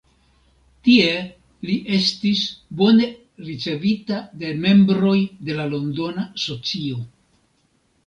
Tie 0.87 1.11
li 1.71 1.75
estis 1.97 2.41
bone 2.81 3.11
ricevita 3.51 4.19
de 4.43 4.57
membroj 4.67 5.15
de 5.47 5.61
la 5.63 5.71
Londona 5.79 6.29
socio. 6.49 7.09